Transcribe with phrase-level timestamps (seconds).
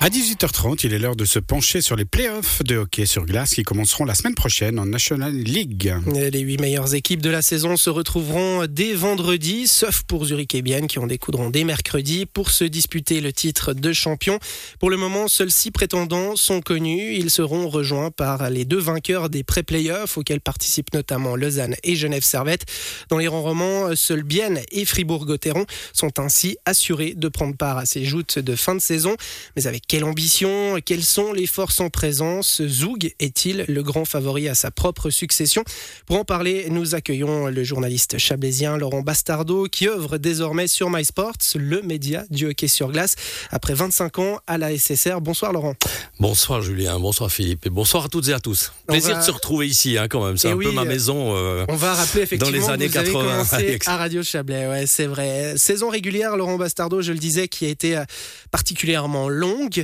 [0.00, 3.56] À 18h30, il est l'heure de se pencher sur les playoffs de hockey sur glace
[3.56, 5.92] qui commenceront la semaine prochaine en National League.
[6.06, 10.62] Les huit meilleures équipes de la saison se retrouveront dès vendredi, sauf pour Zurich et
[10.62, 14.38] Bienne qui en découdront dès mercredi pour se disputer le titre de champion.
[14.78, 17.16] Pour le moment, seuls six prétendants sont connus.
[17.16, 22.22] Ils seront rejoints par les deux vainqueurs des pré-playoffs auxquels participent notamment Lausanne et Genève
[22.22, 22.66] Servette.
[23.08, 27.84] Dans les rangs romans, seuls Bienne et Fribourg-Gotteron sont ainsi assurés de prendre part à
[27.84, 29.16] ces joutes de fin de saison.
[29.56, 32.60] Mais avec quelle ambition Quelles sont les forces en présence?
[32.66, 35.64] Zoug est-il le grand favori à sa propre succession?
[36.04, 41.38] Pour en parler, nous accueillons le journaliste chablaisien Laurent Bastardo qui œuvre désormais sur MySports,
[41.54, 43.16] le média du hockey sur glace,
[43.50, 45.22] après 25 ans à la SSR.
[45.22, 45.74] Bonsoir Laurent.
[46.20, 48.72] Bonsoir Julien, bonsoir Philippe et bonsoir à toutes et à tous.
[48.86, 51.34] Plaisir de se retrouver ici hein, quand même, c'est eh un peu ma maison.
[51.34, 54.68] Euh, on va rappeler effectivement dans les années que vous 80 commencé à Radio Chablais,
[54.68, 55.54] ouais, c'est vrai.
[55.56, 58.04] Saison régulière, Laurent Bastardo, je le disais, qui a été euh,
[58.50, 59.77] particulièrement longue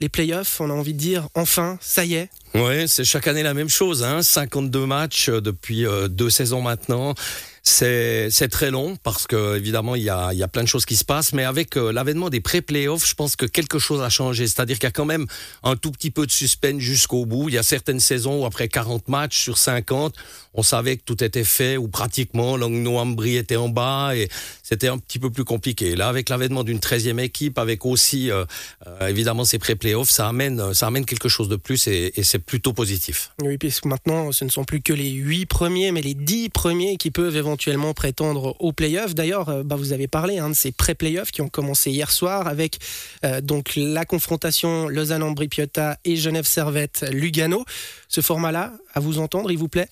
[0.00, 2.28] les playoffs, on a envie de dire enfin, ça y est.
[2.58, 4.02] Oui, c'est chaque année la même chose.
[4.02, 4.22] Hein.
[4.22, 7.14] 52 matchs euh, depuis euh, deux saisons maintenant.
[7.68, 11.32] C'est très long parce que évidemment il y a, plein de choses qui se passent,
[11.32, 14.46] mais avec euh, l'avènement des pré-playoffs, je pense que quelque chose a changé.
[14.46, 15.26] C'est-à-dire qu'il y a quand même
[15.64, 17.48] un tout petit peu de suspense jusqu'au bout.
[17.48, 20.14] Il y a certaines saisons où après 40 matchs sur 50,
[20.54, 22.56] on savait que tout était fait ou pratiquement.
[22.56, 24.28] Langnau-Ambry était en bas et
[24.62, 25.96] c'était un petit peu plus compliqué.
[25.96, 28.30] Là, avec l'avènement d'une 13e équipe, avec aussi
[29.00, 32.72] évidemment ces pré-playoffs, ça amène, ça amène quelque chose de plus et, et c'est plutôt
[32.72, 33.32] positif.
[33.42, 36.96] Oui, puisque maintenant ce ne sont plus que les 8 premiers, mais les 10 premiers
[36.96, 39.14] qui peuvent éventuellement prétendre aux playoffs.
[39.14, 42.46] D'ailleurs, euh, bah, vous avez parlé hein, de ces pré-playoffs qui ont commencé hier soir
[42.46, 42.78] avec
[43.24, 47.64] euh, donc la confrontation Lausanne-Ambri-Piotta et Genève-Servette-Lugano.
[48.08, 49.88] Ce format-là, à vous entendre, il vous plaît?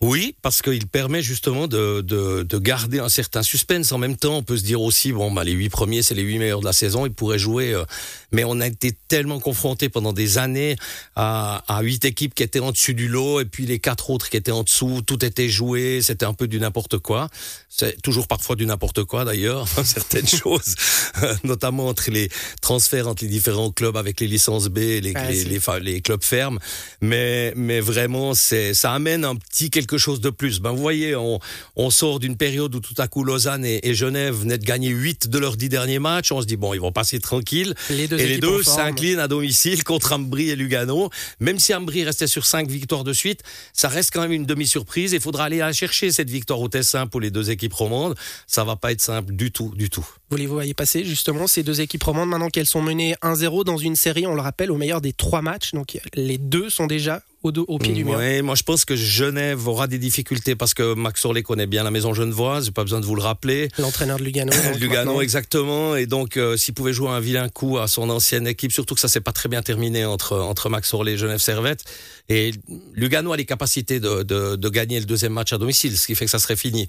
[0.00, 3.90] Oui, parce qu'il permet justement de, de, de, garder un certain suspense.
[3.90, 6.22] En même temps, on peut se dire aussi, bon, bah, les huit premiers, c'est les
[6.22, 7.74] huit meilleurs de la saison, ils pourraient jouer.
[7.74, 7.84] Euh,
[8.30, 10.76] mais on a été tellement confrontés pendant des années
[11.16, 14.28] à, à huit équipes qui étaient en dessus du lot et puis les quatre autres
[14.28, 15.02] qui étaient en dessous.
[15.04, 17.28] Tout était joué, c'était un peu du n'importe quoi.
[17.68, 20.76] C'est toujours parfois du n'importe quoi d'ailleurs, certaines choses,
[21.44, 22.28] notamment entre les
[22.60, 26.22] transferts entre les différents clubs avec les licences B, les, ah, les, les, les, clubs
[26.22, 26.60] fermes.
[27.00, 30.60] Mais, mais vraiment, c'est ça amène un petit quelque quelque chose de plus.
[30.60, 31.40] Ben, vous voyez, on,
[31.76, 35.28] on sort d'une période où tout à coup Lausanne et, Genève venaient de gagner 8
[35.28, 36.30] de leurs 10 derniers matchs.
[36.30, 37.74] On se dit, bon, ils vont passer tranquille.
[37.90, 41.10] et les deux s'inclinent à domicile contre Ambry et Lugano.
[41.40, 45.12] Même si Ambry restait sur 5 victoires de suite, ça reste quand même une demi-surprise.
[45.12, 48.14] Il faudra aller la chercher, cette victoire au Tessin pour les deux équipes romandes.
[48.46, 50.06] Ça va pas être simple du tout, du tout.
[50.30, 53.78] Vous les voyez passer justement ces deux équipes romandes maintenant qu'elles sont menées 1-0 dans
[53.78, 55.72] une série, on le rappelle, au meilleur des trois matchs.
[55.72, 58.16] Donc les deux sont déjà au, au pied du mur.
[58.18, 61.82] Oui, moi je pense que Genève aura des difficultés parce que Max Orlé connaît bien
[61.82, 63.68] la maison genevoise, j'ai pas besoin de vous le rappeler.
[63.78, 64.52] L'entraîneur de Lugano.
[64.80, 65.96] Lugano, exactement.
[65.96, 69.00] Et donc euh, s'il pouvait jouer un vilain coup à son ancienne équipe, surtout que
[69.00, 71.84] ça s'est pas très bien terminé entre, entre Max Orlé et Genève Servette.
[72.28, 72.52] Et
[72.94, 76.14] Lugano a les capacités de, de, de gagner le deuxième match à domicile, ce qui
[76.14, 76.88] fait que ça serait fini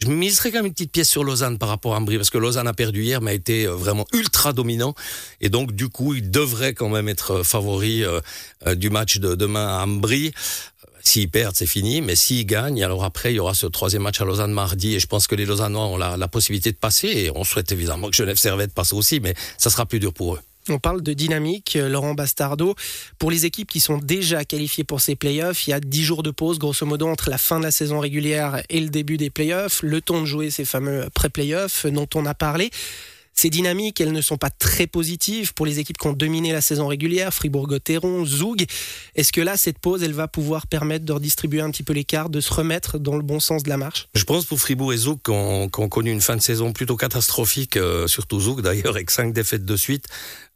[0.00, 2.38] je miserais quand même une petite pièce sur Lausanne par rapport à Ambry, parce que
[2.38, 4.94] Lausanne a perdu hier, mais a été euh, vraiment ultra dominant.
[5.40, 8.20] Et donc, du coup, il devrait quand même être euh, favori euh,
[8.74, 10.32] du match de demain à Ambry.
[11.02, 12.00] S'ils perdent, c'est fini.
[12.00, 14.94] Mais s'ils gagnent, alors après, il y aura ce troisième match à Lausanne mardi.
[14.94, 17.08] Et je pense que les Lausannois ont la, la possibilité de passer.
[17.08, 20.34] Et on souhaite évidemment que Genève Servette passe aussi, mais ça sera plus dur pour
[20.34, 20.40] eux.
[20.70, 22.74] On parle de dynamique, euh, Laurent Bastardo.
[23.18, 26.22] Pour les équipes qui sont déjà qualifiées pour ces playoffs, il y a 10 jours
[26.22, 29.30] de pause, grosso modo, entre la fin de la saison régulière et le début des
[29.30, 32.70] playoffs, le temps de jouer ces fameux pré-playoffs dont on a parlé.
[33.40, 36.60] Ces dynamiques, elles ne sont pas très positives pour les équipes qui ont dominé la
[36.60, 38.64] saison régulière, Fribourg-Gotteron, Zoug.
[39.14, 42.30] Est-ce que là, cette pause, elle va pouvoir permettre de redistribuer un petit peu l'écart,
[42.30, 44.08] de se remettre dans le bon sens de la marche?
[44.16, 47.76] Je pense pour Fribourg et Zoug, qui ont, connu une fin de saison plutôt catastrophique,
[47.76, 50.06] euh, surtout Zoug d'ailleurs, avec cinq défaites de suite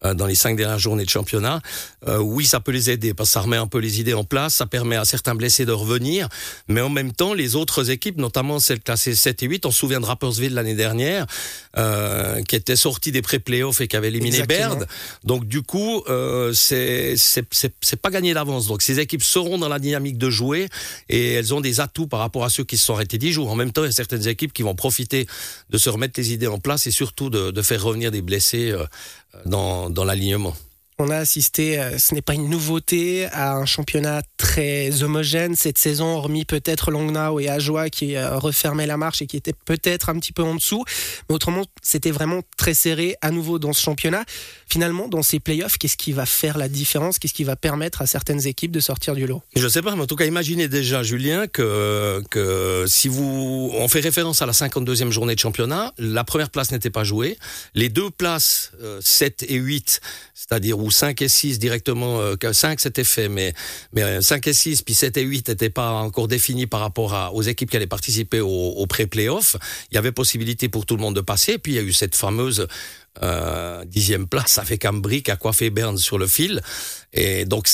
[0.03, 1.61] dans les cinq dernières journées de championnat.
[2.09, 4.25] Euh, oui, ça peut les aider parce que ça remet un peu les idées en
[4.25, 6.29] place, ça permet à certains blessés de revenir,
[6.69, 9.79] mais en même temps, les autres équipes, notamment celles classées 7 et 8, on se
[9.79, 11.27] souvient de Rapperswil l'année dernière,
[11.77, 14.87] euh, qui était sorti des pré-playoffs et qui avait éliminé Baird.
[15.25, 18.67] Donc du coup, euh, c'est c'est pas gagné d'avance.
[18.67, 20.69] Donc ces équipes seront dans la dynamique de jouer
[21.09, 23.51] et elles ont des atouts par rapport à ceux qui se sont arrêtés 10 jours.
[23.51, 25.27] En même temps, il y a certaines équipes qui vont profiter
[25.71, 28.73] de se remettre les idées en place et surtout de, de faire revenir des blessés
[28.73, 28.85] euh,
[29.47, 30.55] dans, dans l'alignement.
[31.05, 35.77] On a assisté, euh, ce n'est pas une nouveauté, à un championnat très homogène cette
[35.77, 40.11] saison, hormis peut-être Longnau et Ajoie qui euh, refermaient la marche et qui étaient peut-être
[40.11, 40.85] un petit peu en dessous.
[41.29, 44.25] Mais autrement, c'était vraiment très serré à nouveau dans ce championnat.
[44.69, 47.19] Finalement, dans ces playoffs, qu'est-ce qui va faire la différence?
[47.19, 49.43] Qu'est-ce qui va permettre à certaines équipes de sortir du lot?
[49.57, 53.73] Je ne sais pas, mais en tout cas, imaginez déjà, Julien, que, si vous.
[53.75, 57.39] On fait référence à la 52e journée de championnat, la première place n'était pas jouée.
[57.75, 58.71] Les deux places,
[59.01, 60.01] 7 euh, et 8,
[60.35, 63.55] c'est-à-dire où 5 et 6 directement, 5 euh, c'était fait, mais,
[63.93, 67.15] mais 5 euh, et 6, puis 7 et 8 n'étaient pas encore définis par rapport
[67.15, 69.57] à, aux équipes qui allaient participer au, au pré-playoff.
[69.91, 71.93] Il y avait possibilité pour tout le monde de passer, puis il y a eu
[71.93, 72.67] cette fameuse
[73.23, 76.63] euh, dixième place avec Ambry qui a coiffé Berne sur le fil.
[77.13, 77.69] Et donc,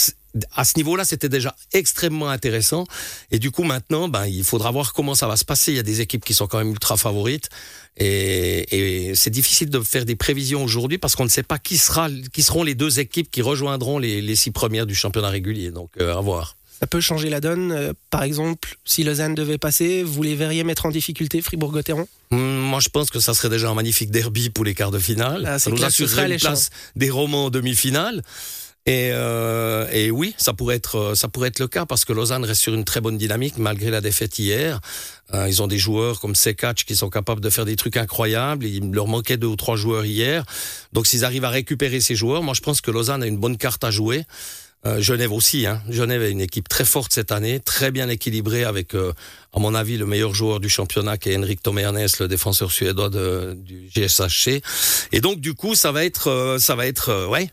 [0.54, 2.84] à ce niveau-là, c'était déjà extrêmement intéressant.
[3.30, 5.72] Et du coup, maintenant, ben, il faudra voir comment ça va se passer.
[5.72, 7.48] Il y a des équipes qui sont quand même ultra favorites.
[7.96, 11.78] Et, et c'est difficile de faire des prévisions aujourd'hui parce qu'on ne sait pas qui,
[11.78, 15.70] sera, qui seront les deux équipes qui rejoindront les, les six premières du championnat régulier.
[15.70, 16.54] Donc, euh, à voir.
[16.80, 17.72] Ça peut changer la donne.
[17.72, 22.06] Euh, par exemple, si Lausanne devait passer, vous les verriez mettre en difficulté Fribourg-Gotteron?
[22.30, 25.00] Hum, Moi, je pense que ça serait déjà un magnifique derby pour les quarts de
[25.00, 25.44] finale.
[25.44, 28.22] Ah, ça nous assurerait une place des romans en demi-finale.
[28.88, 32.14] Et, euh, et, oui, ça pourrait être euh, ça pourrait être le cas parce que
[32.14, 34.80] Lausanne reste sur une très bonne dynamique malgré la défaite hier.
[35.34, 38.64] Euh, ils ont des joueurs comme Sekach qui sont capables de faire des trucs incroyables.
[38.64, 40.42] Il leur manquait deux ou trois joueurs hier.
[40.94, 43.58] Donc s'ils arrivent à récupérer ces joueurs, moi je pense que Lausanne a une bonne
[43.58, 44.24] carte à jouer.
[44.86, 45.66] Euh, Genève aussi.
[45.66, 45.82] Hein.
[45.88, 49.12] Genève est une équipe très forte cette année, très bien équilibrée avec, euh,
[49.54, 53.08] à mon avis, le meilleur joueur du championnat qui est Henrik Tomernes, le défenseur suédois
[53.08, 54.62] de, du GSHC.
[55.12, 57.50] Et donc du coup, ça va être, euh, ça va être, ouais.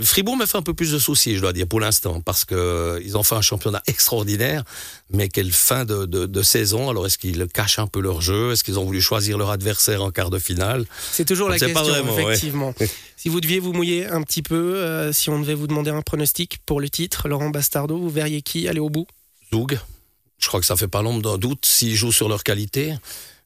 [0.00, 3.02] Fribourg me fait un peu plus de soucis, je dois dire, pour l'instant, parce que
[3.04, 4.64] ils ont fait un championnat extraordinaire,
[5.10, 6.88] mais quelle fin de, de, de saison.
[6.88, 8.52] Alors est-ce qu'ils cachent un peu leur jeu?
[8.52, 10.86] Est-ce qu'ils ont voulu choisir leur adversaire en quart de finale?
[11.12, 12.74] C'est toujours la question, effectivement.
[13.18, 16.02] Si vous deviez vous mouiller un petit peu, euh, si on devait vous demander un
[16.02, 19.08] pronostic pour le titre, Laurent Bastardo, vous verriez qui aller au bout?
[19.52, 19.76] Zoug.
[20.38, 22.94] Je crois que ça fait pas l'ombre d'un doute s'ils jouent sur leur qualité.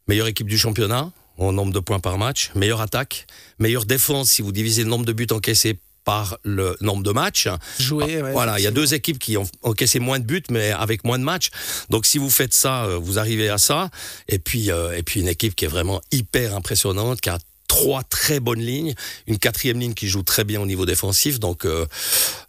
[0.09, 2.51] Meilleure équipe du championnat, en nombre de points par match.
[2.55, 3.27] Meilleure attaque.
[3.59, 7.49] Meilleure défense si vous divisez le nombre de buts encaissés par le nombre de matchs.
[7.79, 10.73] Jouer, ouais, voilà, il y a deux équipes qui ont encaissé moins de buts, mais
[10.73, 11.51] avec moins de matchs.
[11.91, 13.91] Donc si vous faites ça, euh, vous arrivez à ça.
[14.29, 17.39] Et puis, euh, et puis une équipe qui est vraiment hyper impressionnante, qui a
[17.73, 18.93] trois très bonnes lignes,
[19.27, 21.87] une quatrième ligne qui joue très bien au niveau défensif, donc euh,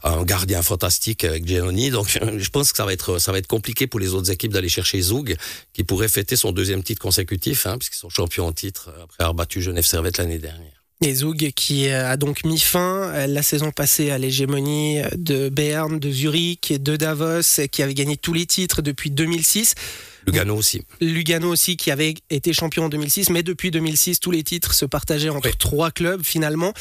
[0.04, 1.92] un gardien fantastique avec Giannoni.
[1.92, 4.52] Donc je pense que ça va être ça va être compliqué pour les autres équipes
[4.52, 5.38] d'aller chercher Zoug,
[5.72, 9.34] qui pourrait fêter son deuxième titre consécutif, hein, puisqu'ils sont champions en titre après avoir
[9.34, 10.84] battu Genève Servette l'année dernière.
[11.00, 16.12] Et Zoug qui a donc mis fin la saison passée à l'hégémonie de Berne, de
[16.12, 19.76] Zurich de Davos, qui avait gagné tous les titres depuis 2006.
[20.26, 20.82] Lugano aussi.
[21.02, 24.86] Lugano aussi, qui avait été champion en 2006, mais depuis 2006, tous les titres se
[24.86, 26.74] partageaient entre trois clubs finalement.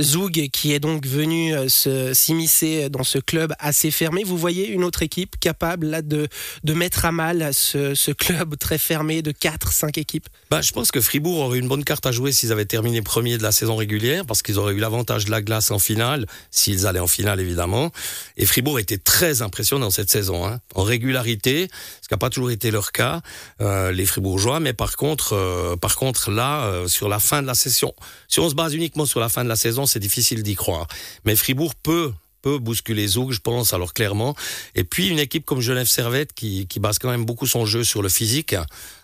[0.00, 4.24] Zoug, qui est donc venu euh, s'immiscer dans ce club assez fermé.
[4.24, 6.28] Vous voyez une autre équipe capable là de,
[6.64, 10.28] de mettre à mal ce, ce club très fermé de 4-5 équipes?
[10.50, 13.38] Bah, Je pense que Fribourg aurait une bonne carte à jouer s'ils avaient terminé premier
[13.38, 16.86] de la saison régulière, parce qu'ils auraient eu l'avantage de la glace en finale, s'ils
[16.86, 17.90] allaient en finale évidemment.
[18.36, 21.68] Et Fribourg était très impressionnant cette saison, hein, en régularité,
[22.02, 23.20] ce qui n'a pas toujours été leur cas,
[23.60, 24.60] euh, les Fribourgeois.
[24.60, 27.94] Mais par contre, euh, par contre là, euh, sur la fin de la session,
[28.28, 30.86] si on se base uniquement sur la fin de la saison, c'est difficile d'y croire.
[31.24, 34.36] Mais Fribourg peut peut bousculer Zoug, je pense, alors clairement.
[34.74, 37.84] Et puis une équipe comme Genève Servette qui, qui base quand même beaucoup son jeu
[37.84, 38.54] sur le physique,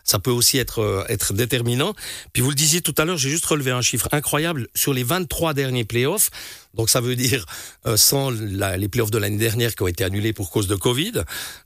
[0.05, 1.95] ça peut aussi être, être déterminant.
[2.35, 4.69] Puis vous le disiez tout à l'heure, j'ai juste relevé un chiffre incroyable.
[4.75, 6.31] Sur les 23 derniers playoffs,
[6.75, 7.47] donc ça veut dire
[7.87, 10.77] euh, sans la, les playoffs de l'année dernière qui ont été annulés pour cause de
[10.77, 11.13] Covid.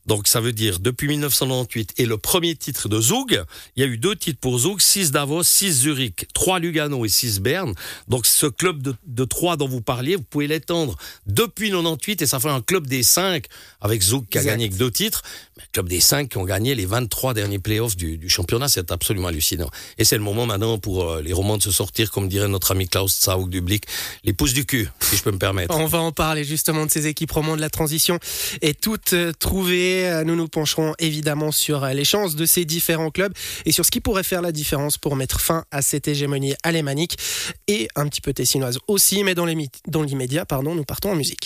[0.06, 3.42] Donc ça veut dire depuis 1998 et le premier titre de Zug,
[3.76, 7.08] il y a eu deux titres pour Zug, 6 Davos, 6 Zurich, 3 Lugano et
[7.08, 7.74] 6 Berne.
[8.08, 12.26] Donc ce club de, de 3 dont vous parliez, vous pouvez l'étendre depuis 98 et
[12.26, 13.44] ça fait un club des 5
[13.81, 15.22] avec Zug qui a gagné que deux titres.
[15.56, 18.90] Mais club des 5 qui ont gagné les 23 derniers playoffs du, du championnat, c'est
[18.90, 19.70] absolument hallucinant.
[19.98, 22.72] Et c'est le moment maintenant pour euh, les romans de se sortir, comme dirait notre
[22.72, 23.84] ami Klaus Zaug du Blick,
[24.24, 25.75] les pouces du cul si je peux me permettre.
[25.77, 28.19] On va en parler justement de ces équipes de la transition
[28.63, 30.08] et toutes euh, trouvées.
[30.08, 33.32] Euh, nous nous pencherons évidemment sur euh, les chances de ces différents clubs
[33.67, 37.19] et sur ce qui pourrait faire la différence pour mettre fin à cette hégémonie alémanique
[37.67, 41.41] et un petit peu tessinoise aussi, mais dans l'immédiat, pardon, nous partons en musique.